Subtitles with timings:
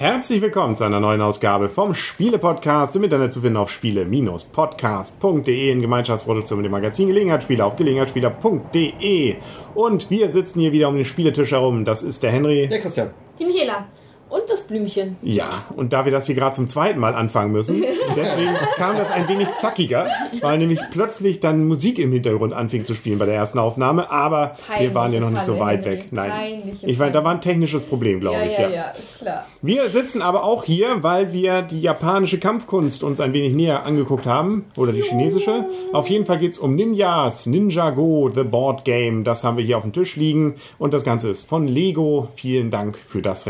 [0.00, 2.96] Herzlich willkommen zu einer neuen Ausgabe vom Spiele-Podcast.
[2.96, 9.36] Im Internet zu finden auf spiele-podcast.de in Gemeinschaftsproduktion mit dem Magazin Gelegenheitsspieler auf gelegenheitsspieler.de.
[9.74, 11.84] Und wir sitzen hier wieder um den Spieletisch herum.
[11.84, 12.66] Das ist der Henry.
[12.66, 13.10] Der Christian.
[13.38, 13.88] Die Michaela.
[14.30, 15.16] Und das Blümchen.
[15.22, 17.84] Ja, und da wir das hier gerade zum zweiten Mal anfangen müssen,
[18.16, 20.06] deswegen kam das ein wenig zackiger,
[20.40, 24.56] weil nämlich plötzlich dann Musik im Hintergrund anfing zu spielen bei der ersten Aufnahme, aber
[24.78, 26.06] wir waren ja noch nicht so weit weg.
[26.12, 26.30] Nein.
[26.30, 28.58] Peinliche Ich meine, da war ein technisches Problem, glaube Ja, ich.
[28.58, 29.46] ja, ja, ist klar.
[29.62, 34.26] Wir sitzen aber auch hier, weil wir die japanische Kampfkunst uns ein wenig näher angeguckt
[34.26, 34.64] haben.
[34.76, 35.66] Oder die chinesische.
[35.92, 39.24] Auf jeden Fall geht's um Ninjas, Ninja Go, The Board Game.
[39.24, 40.54] Das haben wir hier auf dem Tisch liegen.
[40.78, 42.28] Und das Ganze ist von Lego.
[42.36, 43.46] Vielen Dank für das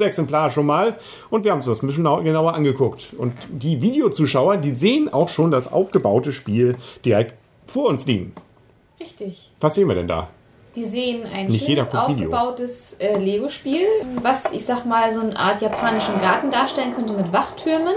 [0.00, 0.96] Rezensionsexemplar schon mal.
[1.30, 3.08] Und wir haben uns das ein bisschen nau- genauer angeguckt.
[3.16, 7.34] Und die Videozuschauer, die sehen auch schon das aufgebaute Spiel direkt
[7.66, 8.32] vor uns liegen.
[8.98, 9.50] Richtig.
[9.60, 10.28] Was sehen wir denn da?
[10.74, 13.86] Wir sehen ein Nicht schönes aufgebautes äh, Lego-Spiel,
[14.22, 17.94] was ich sag mal so eine Art japanischen Garten darstellen könnte mit Wachtürmen.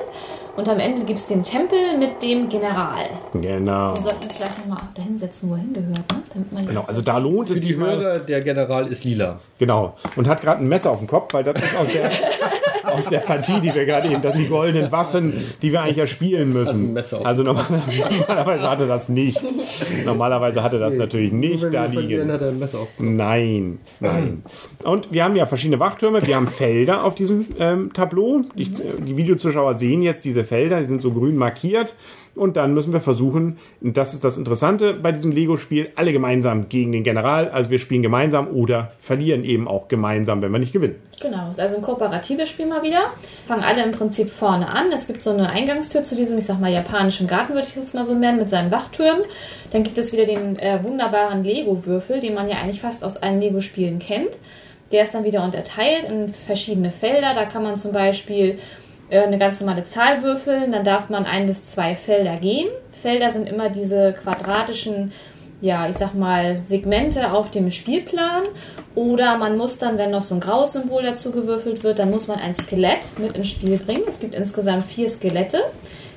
[0.55, 3.05] Und am Ende gibt es den Tempel mit dem General.
[3.33, 3.95] Genau.
[3.95, 6.23] Wir sollten uns gleich nochmal da hinsetzen, wo er hingehört, ne?
[6.31, 7.97] Damit man Genau, also da lohnt Für es die sich mal.
[7.97, 9.39] Hörer, der General ist lila.
[9.57, 9.95] Genau.
[10.15, 12.11] Und hat gerade ein Messer auf dem Kopf, weil das ist aus der,
[12.93, 15.97] aus der Partie, die wir gerade eben, das sind die goldenen Waffen, die wir eigentlich
[15.97, 16.97] ja spielen müssen.
[17.23, 17.65] also normal-
[18.19, 19.41] normalerweise hatte das nicht.
[20.05, 22.31] Normalerweise hatte das natürlich nicht da liegen.
[22.31, 22.87] hat er ein Messer auf.
[22.99, 24.43] Nein, nein.
[24.83, 28.41] Und wir haben ja verschiedene Wachtürme, wir haben Felder auf diesem ähm, Tableau.
[28.55, 31.95] Die, die Videozuschauer sehen jetzt diese Felder, die sind so grün markiert.
[32.35, 36.67] Und dann müssen wir versuchen, und das ist das Interessante bei diesem Lego-Spiel, alle gemeinsam
[36.67, 37.49] gegen den General.
[37.49, 40.95] Also wir spielen gemeinsam oder verlieren eben auch gemeinsam, wenn wir nicht gewinnen.
[41.21, 43.11] Genau, ist also ein kooperatives Spiel mal wieder.
[43.45, 44.91] Fangen alle im Prinzip vorne an.
[44.91, 47.93] Es gibt so eine Eingangstür zu diesem, ich sag mal, japanischen Garten, würde ich das
[47.93, 49.23] mal so nennen, mit seinen Wachtürmen.
[49.69, 53.41] Dann gibt es wieder den äh, wunderbaren Lego-Würfel, den man ja eigentlich fast aus allen
[53.41, 54.39] Lego-Spielen kennt.
[54.91, 57.33] Der ist dann wieder unterteilt in verschiedene Felder.
[57.35, 58.57] Da kann man zum Beispiel
[59.21, 60.71] eine ganz normale Zahl würfeln.
[60.71, 62.67] Dann darf man ein bis zwei Felder gehen.
[62.91, 65.11] Felder sind immer diese quadratischen
[65.63, 68.43] ja, ich sag mal, Segmente auf dem Spielplan.
[68.95, 72.27] Oder man muss dann, wenn noch so ein graues Symbol dazu gewürfelt wird, dann muss
[72.27, 74.03] man ein Skelett mit ins Spiel bringen.
[74.05, 75.59] Es gibt insgesamt vier Skelette,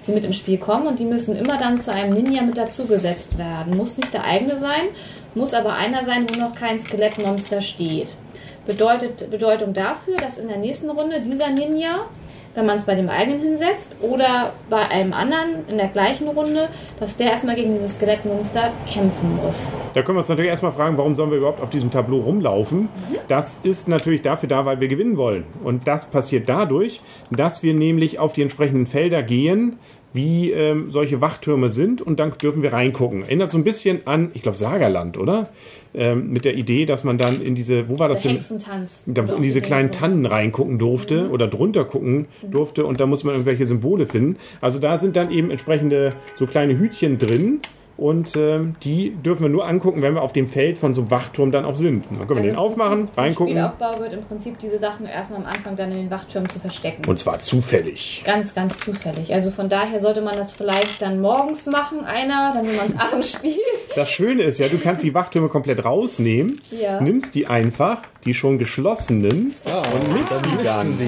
[0.04, 3.38] die mit ins Spiel kommen und die müssen immer dann zu einem Ninja mit dazugesetzt
[3.38, 3.76] werden.
[3.76, 4.88] Muss nicht der eigene sein,
[5.36, 8.16] muss aber einer sein, wo noch kein Skelettmonster steht.
[8.66, 12.06] Bedeutet, Bedeutung dafür, dass in der nächsten Runde dieser Ninja
[12.56, 16.68] wenn man es bei dem eigenen hinsetzt oder bei einem anderen in der gleichen Runde,
[16.98, 19.72] dass der erstmal gegen dieses Skelettmonster kämpfen muss.
[19.94, 22.88] Da können wir uns natürlich erstmal fragen, warum sollen wir überhaupt auf diesem Tableau rumlaufen?
[23.28, 25.44] Das ist natürlich dafür da, weil wir gewinnen wollen.
[25.62, 27.00] Und das passiert dadurch,
[27.30, 29.78] dass wir nämlich auf die entsprechenden Felder gehen,
[30.16, 33.22] wie ähm, solche Wachtürme sind und dann dürfen wir reingucken.
[33.22, 35.50] Erinnert so ein bisschen an, ich glaube, Sagerland, oder?
[35.98, 38.38] Ähm, mit der Idee, dass man dann in diese, wo war das Der denn?
[38.38, 39.02] Hexentanz.
[39.06, 39.92] da in diese die kleinen.
[39.92, 44.36] Tannen reingucken durfte oder drunter gucken durfte und da muss man irgendwelche Symbole finden.
[44.60, 47.60] Also da sind dann eben entsprechende so kleine Hütchen drin
[47.96, 51.10] und ähm, die dürfen wir nur angucken, wenn wir auf dem Feld von so einem
[51.10, 52.04] Wachturm dann auch sind.
[52.10, 54.78] Dann können wir Also den im aufmachen, Prinzip zum reingucken Spielaufbau wird im Prinzip diese
[54.78, 57.08] Sachen erstmal am Anfang dann in den Wachtürmen zu verstecken.
[57.08, 58.22] und zwar zufällig.
[58.24, 59.32] Ganz, ganz zufällig.
[59.32, 62.96] Also von daher sollte man das vielleicht dann morgens machen, einer, dann wenn man es
[63.12, 63.56] abends spielt.
[63.94, 67.00] Das Schöne ist ja, du kannst die Wachtürme komplett rausnehmen, Ja.
[67.00, 70.98] nimmst die einfach, die schon geschlossenen und mischst die dann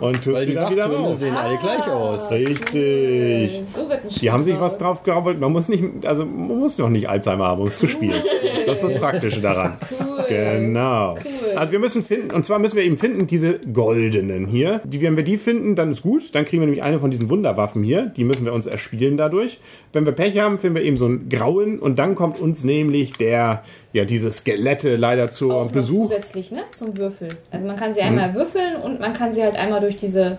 [0.00, 1.18] und tust Weil sie die dann wieder Wachtürme raus.
[1.20, 2.30] sehen alle gleich aus.
[2.30, 3.62] Richtig.
[3.68, 5.40] So wird ein Die haben sich was drauf gearbeitet.
[5.40, 8.22] Man muss nicht, also man muss noch nicht Alzheimer haben, um es zu spielen.
[8.66, 9.78] Das ist das Praktische daran.
[9.90, 10.24] Cool.
[10.28, 11.14] Genau.
[11.14, 11.41] Cool.
[11.56, 14.80] Also wir müssen finden, und zwar müssen wir eben finden, diese goldenen hier.
[14.84, 16.34] Die, wenn wir die finden, dann ist gut.
[16.34, 18.06] Dann kriegen wir nämlich eine von diesen Wunderwaffen hier.
[18.16, 19.58] Die müssen wir uns erspielen dadurch.
[19.92, 23.12] Wenn wir Pech haben, finden wir eben so einen grauen und dann kommt uns nämlich
[23.14, 23.62] der,
[23.92, 26.08] ja, diese Skelette leider zur Auch Besuch.
[26.08, 27.28] zusätzlich, ne, zum Würfel.
[27.50, 28.06] Also man kann sie Mhm.
[28.08, 30.38] einmal würfeln und man kann sie halt einmal durch diese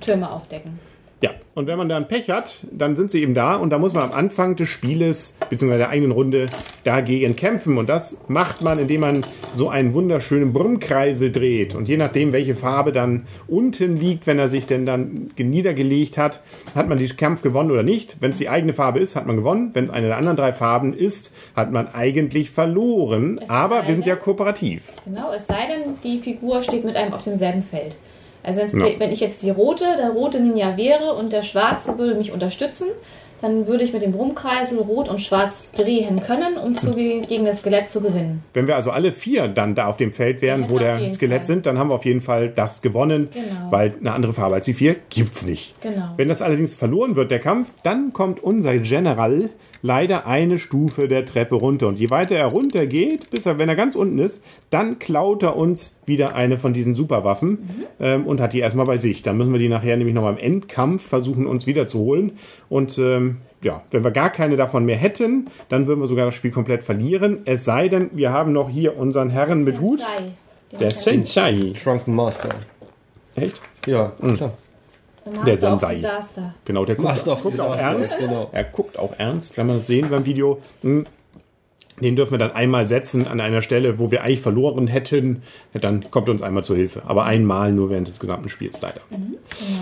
[0.00, 0.78] Türme aufdecken.
[1.20, 3.92] Ja, und wenn man dann Pech hat, dann sind sie eben da und da muss
[3.92, 6.46] man am Anfang des Spieles, beziehungsweise der eigenen Runde,
[6.88, 7.76] dagegen kämpfen.
[7.76, 9.20] Und das macht man, indem man
[9.54, 11.74] so einen wunderschönen Brummkreisel dreht.
[11.74, 16.40] Und je nachdem, welche Farbe dann unten liegt, wenn er sich denn dann niedergelegt hat,
[16.74, 18.16] hat man den Kampf gewonnen oder nicht.
[18.20, 19.70] Wenn es die eigene Farbe ist, hat man gewonnen.
[19.74, 23.38] Wenn es eine der anderen drei Farben ist, hat man eigentlich verloren.
[23.42, 24.92] Es Aber wir sind ja kooperativ.
[25.04, 27.96] Genau, es sei denn, die Figur steht mit einem auf demselben Feld.
[28.42, 28.86] Also wenn's Ja.
[28.86, 32.32] die, wenn ich jetzt die rote, der rote Ninja wäre und der schwarze würde mich
[32.32, 32.86] unterstützen,
[33.40, 37.58] dann würde ich mit dem Brummkreisel Rot und Schwarz drehen können, um zu, gegen das
[37.58, 38.42] Skelett zu gewinnen.
[38.54, 41.38] Wenn wir also alle vier dann da auf dem Feld wären, Ja, wo der Skelett
[41.38, 41.46] Fall.
[41.46, 43.70] sind, dann haben wir auf jeden Fall das gewonnen, Genau.
[43.70, 45.80] weil eine andere Farbe als die vier gibt's nicht.
[45.80, 46.10] Genau.
[46.16, 49.50] Wenn das allerdings verloren wird, der Kampf, dann kommt unser General
[49.82, 51.88] leider eine Stufe der Treppe runter.
[51.88, 55.42] Und je weiter er runter geht, bis er, wenn er ganz unten ist, dann klaut
[55.42, 57.84] er uns wieder eine von diesen Superwaffen Mhm.
[58.00, 59.22] ähm, und hat die erstmal bei sich.
[59.22, 62.32] Dann müssen wir die nachher nämlich nochmal im Endkampf versuchen, uns wieder zu holen.
[62.68, 66.34] Und ähm, ja, wenn wir gar keine davon mehr hätten, dann würden wir sogar das
[66.34, 67.38] Spiel komplett verlieren.
[67.44, 70.00] Es sei denn, wir haben noch hier unseren Herren mit Hut.
[70.00, 70.32] Sensei.
[70.80, 71.72] Der Sensei.
[71.74, 72.50] Shrunken Master.
[73.36, 73.60] Echt?
[73.86, 74.36] Ja, Hm.
[74.36, 74.52] klar.
[75.32, 75.94] Der Master of Sensei.
[75.96, 76.54] Disaster.
[76.64, 78.18] Genau, der guckt, Master of guckt auch ernst.
[78.18, 78.48] genau.
[78.52, 80.60] Er guckt auch ernst, kann man das sehen beim Video.
[80.82, 81.06] Hm.
[82.00, 85.42] Den dürfen wir dann einmal setzen an einer Stelle, wo wir eigentlich verloren hätten.
[85.72, 87.02] Dann kommt er uns einmal zur Hilfe.
[87.06, 89.00] Aber einmal nur während des gesamten Spiels leider.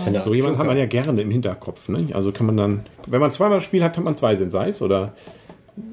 [0.03, 0.59] Keine So jemand Joker.
[0.61, 1.89] hat man ja gerne im Hinterkopf.
[1.89, 2.07] Ne?
[2.13, 5.13] Also kann man dann, wenn man zweimal das Spiel hat, hat man zwei Senseis oder?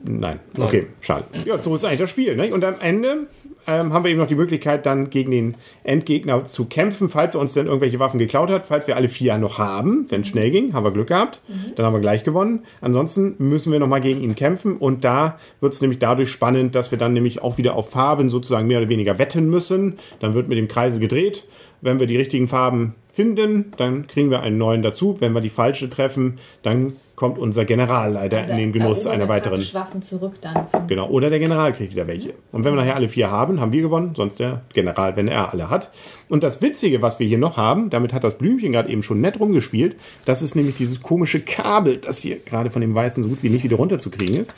[0.05, 0.41] Nein.
[0.57, 0.67] Nein.
[0.67, 1.25] Okay, schade.
[1.45, 2.37] Ja, so ist eigentlich das Spiel.
[2.37, 2.53] Ne?
[2.55, 3.27] Und am Ende
[3.67, 7.41] ähm, haben wir eben noch die Möglichkeit, dann gegen den Endgegner zu kämpfen, falls er
[7.41, 8.67] uns dann irgendwelche Waffen geklaut hat.
[8.67, 11.41] Falls wir alle vier noch haben, wenn es schnell ging, haben wir Glück gehabt.
[11.77, 12.61] Dann haben wir gleich gewonnen.
[12.81, 14.77] Ansonsten müssen wir nochmal gegen ihn kämpfen.
[14.77, 18.31] Und da wird es nämlich dadurch spannend, dass wir dann nämlich auch wieder auf Farben
[18.31, 19.99] sozusagen mehr oder weniger wetten müssen.
[20.21, 21.47] Dann wird mit dem Kreisel gedreht.
[21.81, 25.17] Wenn wir die richtigen Farben finden, dann kriegen wir einen neuen dazu.
[25.21, 29.61] Wenn wir die falsche treffen, dann kommt unser General leider in den Genuss einer weiteren.
[29.73, 30.67] Waffen zurück dann.
[30.89, 32.35] Genau, oder der General kriegt wieder welche.
[32.51, 35.53] Und wenn wir nachher alle vier haben, haben wir gewonnen, sonst der General, wenn er
[35.53, 35.93] alle hat.
[36.29, 39.21] Und das Witzige, was wir hier noch haben, damit hat das Blümchen gerade eben schon
[39.21, 39.95] nett rumgespielt,
[40.25, 43.49] das ist nämlich dieses komische Kabel, das hier gerade von dem Weißen so gut wie
[43.49, 44.53] nicht wieder runterzukriegen ist.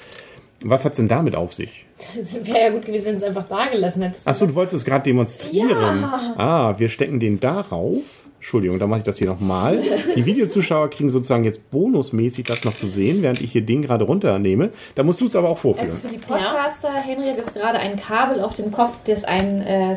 [0.64, 1.84] Was hat's denn damit auf sich?
[2.16, 4.26] Das wäre ja gut gewesen, wenn du es einfach da gelassen hättest.
[4.26, 6.00] Achso, du wolltest es gerade demonstrieren.
[6.00, 6.34] Ja.
[6.38, 8.25] Ah, wir stecken den darauf.
[8.46, 9.82] Entschuldigung, dann mache ich das hier nochmal.
[10.14, 14.04] Die Videozuschauer kriegen sozusagen jetzt bonusmäßig das noch zu sehen, während ich hier den gerade
[14.04, 14.70] runternehme.
[14.94, 15.90] Da musst du es aber auch vorführen.
[15.90, 19.62] Also für die Podcaster, Henry hat jetzt gerade ein Kabel auf dem Kopf des einen,
[19.62, 19.96] äh,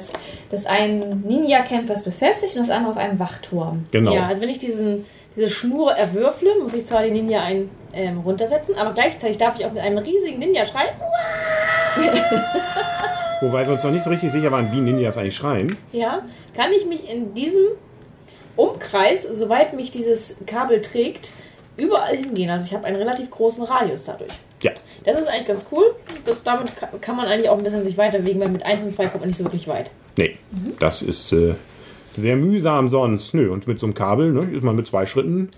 [0.51, 3.83] des einen Ninja-Kämpfers befestigt und das andere auf einem Wachturm.
[3.91, 4.15] genau.
[4.15, 5.05] Ja, also wenn ich diesen,
[5.35, 9.65] diese Schnur erwürfle, muss ich zwar den Ninja ein, ähm, runtersetzen, aber gleichzeitig darf ich
[9.67, 10.95] auch mit einem riesigen Ninja schreien.
[13.41, 15.77] Wobei wir uns noch nicht so richtig sicher waren, wie Ninjas eigentlich schreien.
[15.91, 16.23] Ja,
[16.55, 17.65] kann ich mich in diesem
[18.59, 21.31] Umkreis, soweit mich dieses Kabel trägt,
[21.77, 22.49] überall hingehen.
[22.49, 24.33] Also ich habe einen relativ großen Radius dadurch.
[24.61, 24.71] Ja.
[25.05, 25.95] Das ist eigentlich ganz cool.
[26.25, 28.91] Das, damit ka- kann man eigentlich auch ein bisschen sich weiterbewegen, weil mit 1 und
[28.91, 29.91] 2 kommt man nicht so wirklich weit.
[30.17, 30.35] Nee,
[30.79, 31.53] das ist äh,
[32.15, 33.33] sehr mühsam sonst.
[33.33, 35.49] Nö, und mit so einem Kabel ne, ist man mit zwei Schritten.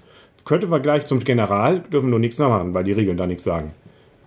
[0.46, 3.74] Könnte wir gleich zum General, dürfen nur nichts machen, weil die Regeln da nichts sagen.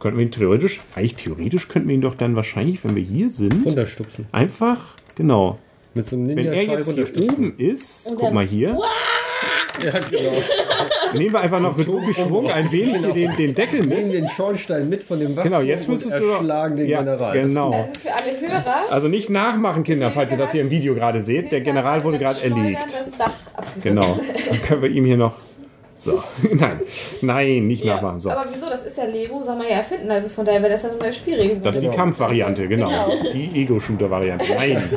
[0.00, 3.30] Könnten wir ihn theoretisch, eigentlich theoretisch könnten wir ihn doch dann wahrscheinlich, wenn wir hier
[3.30, 4.26] sind, Runterstupsen.
[4.32, 5.58] einfach, genau.
[5.94, 8.76] Mit so einem Wenn er jetzt hier oben ist, guck dann- mal hier,
[9.82, 10.30] Ja, genau.
[11.14, 14.06] nehmen wir einfach noch mit so viel Schwung ein wenig hier den, den Deckel Nehmen
[14.08, 14.16] mit.
[14.16, 16.26] den Schornstein mit von dem Wachturm Genau, jetzt müsstest und du.
[16.30, 17.32] erschlagen den ja, General.
[17.40, 17.70] Genau.
[17.72, 18.76] Das ist für alle Hörer.
[18.90, 21.52] Also nicht nachmachen, Kinder, falls ihr das hier im Video gerade seht.
[21.52, 22.84] Der General wurde gerade erlegt.
[22.86, 23.82] Das Dach abgerissen.
[23.82, 24.18] Genau.
[24.50, 25.34] Dann können wir ihm hier noch.
[25.96, 26.22] So.
[26.52, 26.80] Nein.
[27.22, 28.18] Nein, nicht Ja, nachmachen.
[28.20, 28.30] So.
[28.30, 28.66] Aber wieso?
[28.68, 30.10] Das ist ja Lego, soll man ja erfinden.
[30.10, 31.60] Also von daher wäre das ja eine neue Spielregel.
[31.60, 31.96] Das ist die Genau.
[31.98, 32.88] Kampfvariante, genau.
[32.88, 33.30] Genau.
[33.32, 34.46] Die Ego-Shooter-Variante.
[34.54, 34.82] Nein.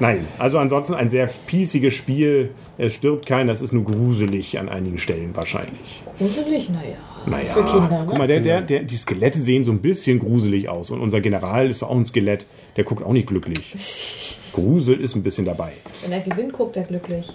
[0.00, 0.26] Nein.
[0.38, 2.50] Also ansonsten ein sehr piesiges Spiel.
[2.78, 6.02] Es stirbt kein, das ist nur gruselig an einigen Stellen wahrscheinlich.
[6.18, 6.96] Gruselig, naja.
[7.26, 8.04] Naja, Für Kinder, ne?
[8.06, 10.90] guck mal, der, der, der, die Skelette sehen so ein bisschen gruselig aus.
[10.90, 13.72] Und unser General ist auch ein Skelett, der guckt auch nicht glücklich.
[14.52, 15.72] Grusel ist ein bisschen dabei.
[16.02, 17.28] Wenn er gewinnt, guckt er glücklich.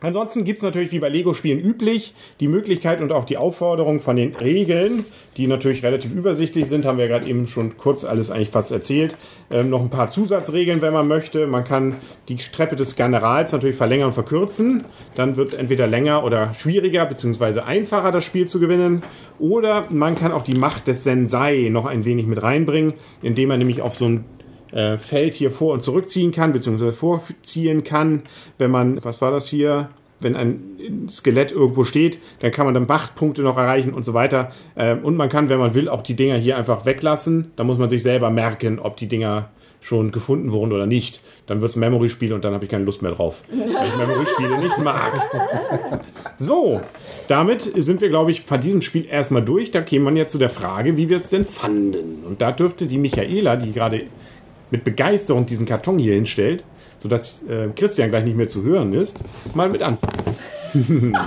[0.00, 4.16] Ansonsten gibt es natürlich wie bei Lego-Spielen üblich die Möglichkeit und auch die Aufforderung von
[4.16, 5.04] den Regeln,
[5.36, 9.16] die natürlich relativ übersichtlich sind, haben wir gerade eben schon kurz alles eigentlich fast erzählt.
[9.50, 11.46] Ähm, noch ein paar Zusatzregeln, wenn man möchte.
[11.46, 11.96] Man kann
[12.28, 14.84] die Treppe des Generals natürlich verlängern und verkürzen.
[15.14, 17.60] Dann wird es entweder länger oder schwieriger bzw.
[17.60, 19.02] einfacher, das Spiel zu gewinnen.
[19.38, 23.58] Oder man kann auch die Macht des Sensei noch ein wenig mit reinbringen, indem man
[23.58, 24.24] nämlich auf so ein
[24.72, 28.22] äh, Feld hier vor- und zurückziehen kann, beziehungsweise vorziehen kann.
[28.58, 29.88] Wenn man, was war das hier?
[30.18, 34.50] Wenn ein Skelett irgendwo steht, dann kann man dann Machtpunkte noch erreichen und so weiter.
[34.74, 37.52] Ähm, und man kann, wenn man will, auch die Dinger hier einfach weglassen.
[37.56, 39.50] Da muss man sich selber merken, ob die Dinger
[39.86, 41.20] schon gefunden wurden oder nicht.
[41.46, 43.96] Dann wird es ein Memory-Spiel und dann habe ich keine Lust mehr drauf, weil ich
[43.96, 45.12] Memory-Spiele nicht mag.
[46.38, 46.82] So,
[47.28, 49.70] damit sind wir, glaube ich, bei diesem Spiel erstmal durch.
[49.70, 52.24] Da käme man jetzt zu der Frage, wie wir es denn fanden.
[52.26, 54.02] Und da dürfte die Michaela, die gerade
[54.76, 56.64] mit Begeisterung diesen Karton hier hinstellt,
[56.98, 59.18] sodass äh, Christian gleich nicht mehr zu hören ist,
[59.54, 61.16] mal mit anfangen.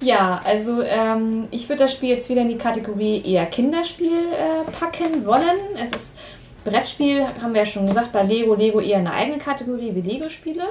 [0.00, 4.70] Ja, also ähm, ich würde das Spiel jetzt wieder in die Kategorie eher Kinderspiel äh,
[4.70, 5.58] packen wollen.
[5.76, 6.16] Es ist
[6.64, 10.68] Brettspiel, haben wir ja schon gesagt, bei Lego, Lego eher eine eigene Kategorie wie Lego-Spiele.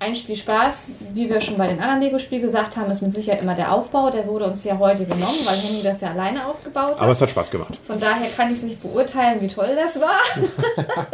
[0.00, 3.42] Ein Spiel Spaß, wie wir schon bei den anderen Lego-Spielen gesagt haben, ist mit Sicherheit
[3.42, 4.10] immer der Aufbau.
[4.10, 7.00] Der wurde uns ja heute genommen, weil Henning das ja alleine aufgebaut hat.
[7.00, 7.74] Aber es hat Spaß gemacht.
[7.82, 10.20] Von daher kann ich es nicht beurteilen, wie toll das war.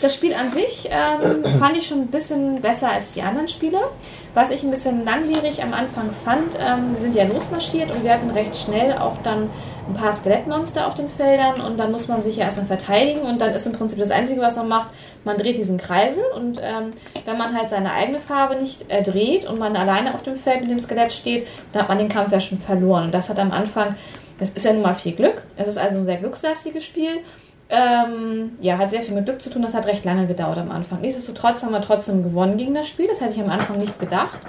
[0.00, 3.78] das Spiel an sich ähm, fand ich schon ein bisschen besser als die anderen Spiele.
[4.34, 8.12] Was ich ein bisschen langwierig am Anfang fand, ähm, wir sind ja losmarschiert und wir
[8.12, 9.48] hatten recht schnell auch dann
[9.88, 13.40] ein paar Skelettmonster auf den Feldern und dann muss man sich ja erstmal verteidigen und
[13.40, 14.90] dann ist im Prinzip das Einzige, was man macht,
[15.24, 16.92] man dreht diesen Kreisel und ähm,
[17.24, 20.60] wenn man halt seine eigene Farbe nicht äh, dreht und man alleine auf dem Feld
[20.62, 23.04] mit dem Skelett steht, dann hat man den Kampf ja schon verloren.
[23.04, 23.94] Und das hat am Anfang,
[24.38, 27.20] das ist ja nun mal viel Glück, es ist also ein sehr glückslastiges Spiel
[27.68, 29.62] ähm, ja, hat sehr viel mit Glück zu tun.
[29.62, 31.00] Das hat recht lange gedauert am Anfang.
[31.00, 33.08] Nichtsdestotrotz haben wir trotzdem gewonnen gegen das Spiel.
[33.08, 34.40] Das hätte ich am Anfang nicht gedacht,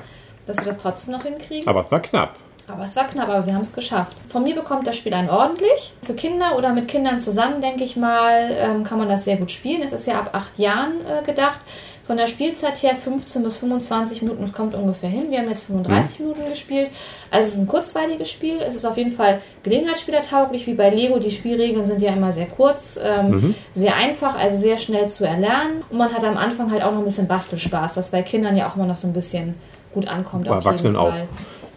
[0.45, 1.67] dass wir das trotzdem noch hinkriegen.
[1.67, 2.35] Aber es war knapp.
[2.67, 4.17] Aber es war knapp, aber wir haben es geschafft.
[4.27, 5.93] Von mir bekommt das Spiel ein ordentlich.
[6.03, 9.51] Für Kinder oder mit Kindern zusammen, denke ich mal, ähm, kann man das sehr gut
[9.51, 9.81] spielen.
[9.81, 11.61] Es ist ja ab acht Jahren äh, gedacht.
[12.07, 15.29] Von der Spielzeit her 15 bis 25 Minuten, das kommt ungefähr hin.
[15.29, 16.89] Wir haben jetzt 35 Minuten gespielt.
[17.31, 18.61] Also es ist ein kurzweiliges Spiel.
[18.61, 21.19] Es ist auf jeden Fall gelegenheitsspielertauglich, wie bei Lego.
[21.19, 25.83] Die Spielregeln sind ja immer sehr kurz, ähm, sehr einfach, also sehr schnell zu erlernen.
[25.89, 28.69] Und man hat am Anfang halt auch noch ein bisschen Bastelspaß, was bei Kindern ja
[28.69, 29.55] auch immer noch so ein bisschen
[29.93, 30.45] gut ankommt.
[30.45, 31.09] Bei auf jeden Erwachsenen auch.
[31.09, 31.27] Fall.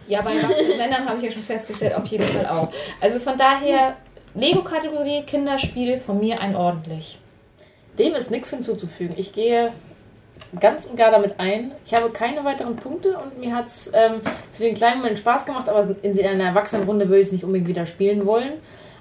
[0.07, 2.69] Ja, bei erwachsenen Männern habe ich ja schon festgestellt, auf jeden Fall auch.
[3.01, 3.97] Also von daher,
[4.33, 7.19] Lego-Kategorie, Kinderspiel, von mir ein ordentlich.
[7.99, 9.15] Dem ist nichts hinzuzufügen.
[9.17, 9.73] Ich gehe
[10.59, 11.71] ganz und gar damit ein.
[11.85, 14.21] Ich habe keine weiteren Punkte und mir hat es ähm,
[14.51, 17.67] für den kleinen Moment Spaß gemacht, aber in einer Erwachsenenrunde würde ich es nicht unbedingt
[17.67, 18.53] wieder spielen wollen.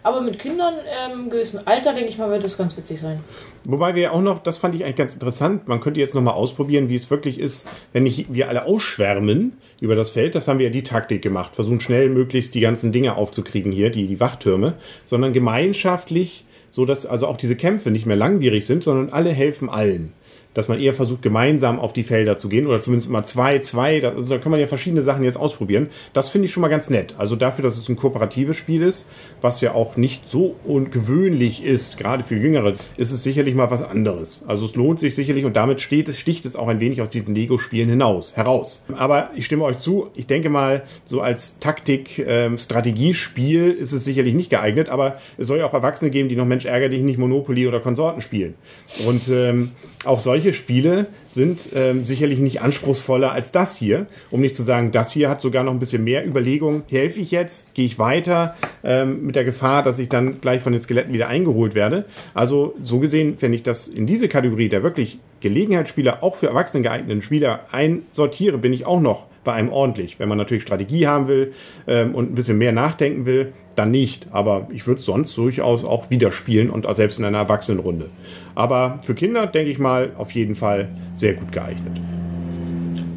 [0.02, 3.20] Aber mit Kindern ähm, im gewissen Alter, denke ich mal, wird es ganz witzig sein.
[3.64, 6.88] Wobei wir auch noch, das fand ich eigentlich ganz interessant, man könnte jetzt nochmal ausprobieren,
[6.88, 10.34] wie es wirklich ist, wenn ich, wir alle ausschwärmen über das Feld.
[10.34, 11.54] Das haben wir ja die Taktik gemacht.
[11.54, 17.04] Versuchen schnell möglichst die ganzen Dinge aufzukriegen hier, die, die Wachtürme, sondern gemeinschaftlich, so dass
[17.04, 20.14] also auch diese Kämpfe nicht mehr langwierig sind, sondern alle helfen allen.
[20.54, 24.00] Dass man eher versucht, gemeinsam auf die Felder zu gehen oder zumindest immer zwei, zwei.
[24.00, 25.90] Da, also da kann man ja verschiedene Sachen jetzt ausprobieren.
[26.12, 27.14] Das finde ich schon mal ganz nett.
[27.18, 29.06] Also dafür, dass es ein kooperatives Spiel ist,
[29.40, 33.84] was ja auch nicht so ungewöhnlich ist, gerade für Jüngere, ist es sicherlich mal was
[33.84, 34.42] anderes.
[34.46, 37.10] Also es lohnt sich sicherlich und damit steht es, sticht es auch ein wenig aus
[37.10, 38.84] diesen Lego-Spielen hinaus, heraus.
[38.96, 44.50] Aber ich stimme euch zu, ich denke mal, so als Taktik-Strategiespiel ist es sicherlich nicht
[44.50, 47.68] geeignet, aber es soll ja auch Erwachsene geben, die noch Mensch ärger dich nicht Monopoly
[47.68, 48.54] oder Konsorten spielen.
[49.06, 49.70] Und ähm,
[50.04, 54.06] auch solche Spiele sind ähm, sicherlich nicht anspruchsvoller als das hier.
[54.30, 56.82] Um nicht zu sagen, das hier hat sogar noch ein bisschen mehr Überlegung.
[56.88, 57.72] Helfe ich jetzt?
[57.74, 58.56] Gehe ich weiter?
[58.82, 62.06] Ähm, mit der Gefahr, dass ich dann gleich von den Skeletten wieder eingeholt werde.
[62.34, 66.82] Also so gesehen, wenn ich das in diese Kategorie der wirklich Gelegenheitsspieler, auch für Erwachsene
[66.82, 70.18] geeigneten Spieler einsortiere, bin ich auch noch bei einem ordentlich.
[70.18, 71.52] Wenn man natürlich Strategie haben will
[71.86, 74.26] ähm, und ein bisschen mehr nachdenken will, dann nicht.
[74.30, 78.10] Aber ich würde es sonst durchaus auch wieder spielen und auch selbst in einer Erwachsenenrunde.
[78.54, 82.00] Aber für Kinder, denke ich mal, auf jeden Fall sehr gut geeignet.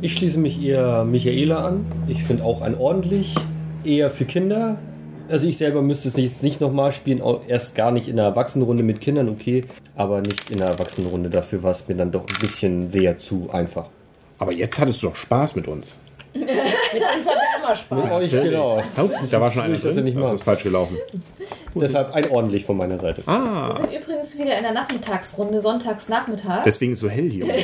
[0.02, 1.86] Ich schließe mich eher Michaela an.
[2.08, 3.36] Ich finde auch ein ordentlich,
[3.86, 4.78] eher für Kinder.
[5.30, 8.28] Also ich selber müsste es nicht, nicht nochmal spielen, auch erst gar nicht in einer
[8.28, 9.64] Erwachsenenrunde mit Kindern, okay,
[9.96, 11.30] aber nicht in einer Erwachsenenrunde.
[11.30, 13.88] Dafür war es mir dann doch ein bisschen sehr zu einfach.
[14.40, 16.00] Aber jetzt hattest du doch Spaß mit uns.
[16.94, 18.04] Mit uns hat er immer Spaß.
[18.04, 18.82] Mit euch, genau.
[19.32, 20.04] Da war schon einer das drin.
[20.06, 20.98] nicht Das ist falsch gelaufen.
[21.76, 23.24] Deshalb ein ordentlich von meiner Seite.
[23.26, 26.64] Ah, Wir sind übrigens wieder in der Nachmittagsrunde, sonntags Nachmittag.
[26.66, 27.46] deswegen ist es so hell hier.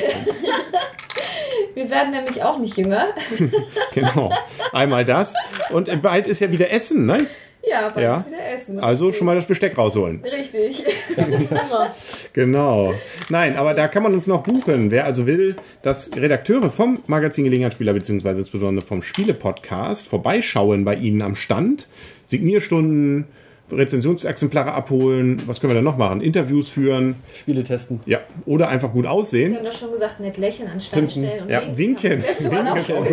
[1.75, 3.07] Wir werden nämlich auch nicht jünger.
[3.93, 4.33] genau.
[4.74, 5.33] Einmal das.
[5.71, 7.25] Und bald ist ja wieder Essen, ne?
[7.69, 8.25] Ja, bald Ja.
[8.27, 8.79] wieder Essen.
[8.79, 10.23] Also schon mal das Besteck rausholen.
[10.23, 10.83] Richtig.
[12.33, 12.93] Genau.
[13.29, 14.91] Nein, aber da kann man uns noch buchen.
[14.91, 21.21] Wer also will, dass Redakteure vom Magazin Gelegenheitsspieler beziehungsweise insbesondere vom Spiele-Podcast vorbeischauen bei Ihnen
[21.21, 21.88] am Stand,
[22.25, 23.25] Signierstunden,
[23.71, 26.21] Rezensionsexemplare abholen, was können wir denn noch machen?
[26.21, 27.99] Interviews führen, Spiele testen.
[28.05, 29.55] ja, oder einfach gut Wir aussehen.
[29.55, 31.07] haben doch schon gesagt, nett lächeln, an stellen
[31.43, 32.23] und Ja, winken.
[32.39, 32.83] Wir winken.
[32.83, 33.05] schon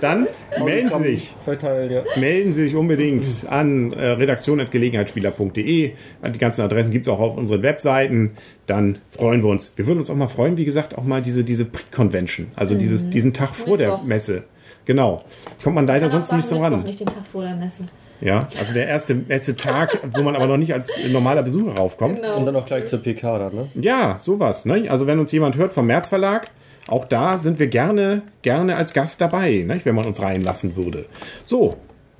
[0.00, 0.26] Dann
[0.64, 1.34] melden Sie sich.
[1.44, 2.02] Verteilt, ja.
[2.18, 5.92] melden Sie sich unbedingt an äh, redaktion.gelegenheitsspieler.de.
[6.32, 8.32] Die ganzen Adressen gibt's auch auf unseren Webseiten.
[8.66, 9.72] Dann freuen wir uns.
[9.76, 13.10] Wir würden uns auch mal freuen, wie gesagt, auch mal diese, diese Pre-Convention, also dieses,
[13.10, 14.08] diesen Tag vor der Mittwochs.
[14.08, 14.44] Messe.
[14.84, 15.24] Genau.
[15.62, 16.82] Kommt man leider sonst nicht so ran.
[16.84, 17.84] nicht den Tag vor der Messe.
[18.20, 22.16] Ja, also der erste Messetag, wo man aber noch nicht als normaler Besucher raufkommt.
[22.16, 22.44] Und Genau.
[22.44, 23.68] dann auch gleich zur PK dann, ne?
[23.74, 24.64] Ja, sowas.
[24.66, 24.86] Ne?
[24.90, 26.48] Also wenn uns jemand hört vom März Verlag,
[26.88, 29.80] auch da sind wir gerne, gerne als Gast dabei, ne?
[29.84, 31.06] wenn man uns reinlassen würde.
[31.44, 31.74] So,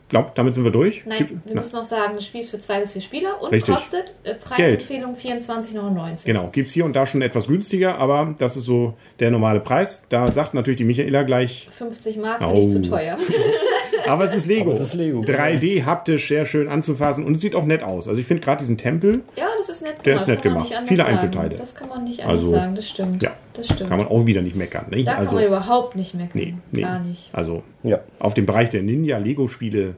[0.09, 1.03] glaub, damit sind wir durch.
[1.07, 3.51] Nein, Gibt- wir müssen noch sagen, das Spiel ist für zwei bis vier Spieler und
[3.53, 3.75] Richtig.
[3.75, 6.25] kostet äh, Preisempfehlung 24,99.
[6.25, 10.05] Genau, gibt's hier und da schon etwas günstiger, aber das ist so der normale Preis.
[10.09, 12.49] Da sagt natürlich die Michaela gleich, 50 Mark Oh.
[12.51, 13.19] finde ich zu teuer.
[14.11, 14.71] Aber es ist Lego.
[14.73, 18.09] Aber es ist Lego, 3D, haptisch, sehr schön anzufassen und es sieht auch nett aus.
[18.09, 20.73] Also ich finde gerade diesen Tempel Ja, das ist nett Der ist nett gemacht.
[20.87, 21.13] Viele sagen.
[21.13, 21.57] Einzelteile.
[21.57, 23.23] Das kann man nicht anders Also, sagen, das stimmt.
[23.23, 23.31] ja.
[23.55, 23.89] Das stimmt.
[23.91, 24.87] kann man auch wieder nicht meckern.
[24.91, 25.09] Nicht?
[25.09, 26.31] da also, kann man überhaupt nicht meckern.
[26.35, 26.81] nee, nee.
[26.83, 27.29] Gar nicht.
[27.33, 28.01] Also Ja.
[28.19, 29.95] auf dem Bereich der Ninja-Lego-Spiele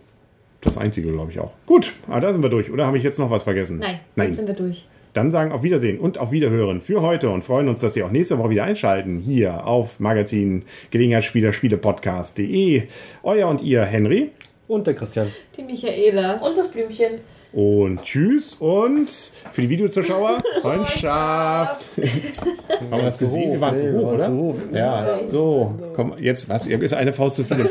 [0.60, 1.52] das einzige, glaube ich auch.
[1.66, 2.70] Gut, aber da sind wir durch.
[2.70, 3.78] Oder habe ich jetzt noch was vergessen?
[3.80, 4.28] Nein, Nein.
[4.28, 4.86] jetzt sind wir durch.
[5.14, 8.10] Dann sagen auf Wiedersehen und auf Wiederhören für heute und freuen uns, dass Sie auch
[8.10, 12.84] nächste Woche wieder einschalten hier auf Magazin Gelegenheitsspieler Spiele Podcast.de.
[13.22, 14.30] Euer und ihr Henry
[14.68, 15.30] Und der Christian.
[15.56, 16.36] Die Michaela.
[16.40, 17.18] Und das Blümchen.
[17.52, 19.10] und tschüss und
[19.52, 21.90] für die Videozuschauer Freundschaft.
[21.98, 23.52] Haben wir das gesehen?
[23.52, 24.32] Wir waren zu hoch, oder?
[24.72, 25.74] Ja, so.
[25.94, 26.66] Komm, jetzt was?
[26.66, 27.68] Ist eine Faust zu viel.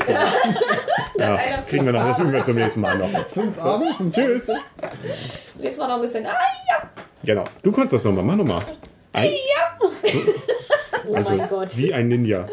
[1.17, 2.03] Ja, kriegen wir noch.
[2.05, 3.09] Das üben wir zum nächsten Mal noch.
[3.29, 4.51] Fünf Arme, fünf Tschüss.
[5.59, 6.23] Jetzt mal noch ein bisschen.
[6.27, 6.29] Ah
[6.69, 6.90] ja!
[7.23, 7.43] Genau.
[7.63, 8.23] Du kannst das nochmal.
[8.23, 8.61] Mach nochmal.
[9.13, 9.31] Ein,
[11.07, 11.75] Oh also, mein Gott.
[11.77, 12.47] wie ein Ninja.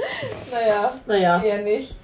[0.50, 1.42] Naja, Naja.
[1.44, 1.94] eher nicht.